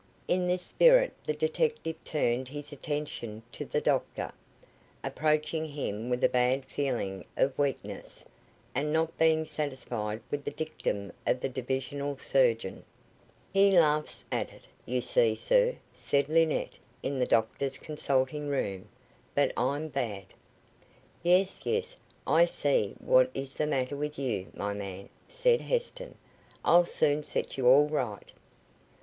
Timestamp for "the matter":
23.53-23.95